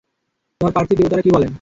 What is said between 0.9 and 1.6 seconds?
দেবতারা কী বলেন?